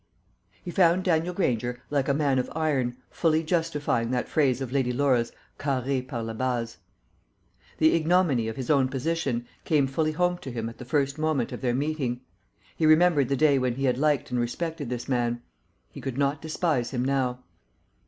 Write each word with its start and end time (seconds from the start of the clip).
He 0.65 0.71
found 0.71 1.03
Daniel 1.03 1.31
Granger 1.35 1.83
like 1.91 2.07
a 2.09 2.13
man 2.15 2.39
of 2.39 2.49
iron, 2.55 2.97
fully 3.11 3.43
justifying 3.43 4.09
that 4.09 4.27
phrase 4.27 4.59
of 4.59 4.71
Lady 4.71 4.91
Laura's 4.91 5.31
"Carré 5.59 6.07
par 6.07 6.23
la 6.23 6.33
base." 6.33 6.77
The 7.77 7.93
ignominy 7.93 8.47
of 8.47 8.55
his 8.55 8.71
own 8.71 8.87
position 8.87 9.45
came 9.63 9.85
fully 9.85 10.13
home 10.13 10.39
to 10.39 10.49
him 10.49 10.69
at 10.69 10.79
the 10.79 10.85
first 10.85 11.19
moment 11.19 11.51
of 11.51 11.61
their 11.61 11.75
meeting. 11.75 12.21
He 12.75 12.87
remembered 12.87 13.29
the 13.29 13.35
day 13.37 13.59
when 13.59 13.75
he 13.75 13.83
had 13.83 13.99
liked 13.99 14.31
and 14.31 14.39
respected 14.39 14.89
this 14.89 15.07
man: 15.07 15.43
he 15.91 16.01
could 16.01 16.17
not 16.17 16.41
despise 16.41 16.89
him 16.89 17.05
now. 17.05 17.43